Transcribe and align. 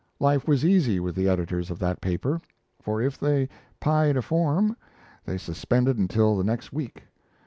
Life 0.19 0.47
was 0.47 0.65
easy 0.65 0.99
with 0.99 1.13
the 1.13 1.27
editors 1.29 1.69
of 1.69 1.77
that 1.77 2.01
paper; 2.01 2.41
for 2.81 3.03
if 3.03 3.19
they 3.19 3.47
pied 3.79 4.17
a 4.17 4.23
form, 4.23 4.75
they 5.25 5.37
suspended 5.37 5.99
until 5.99 6.35
the 6.35 6.43
next 6.43 6.73
week. 6.73 7.03